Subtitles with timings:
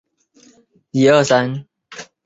[0.91, 2.07] 遂成定制。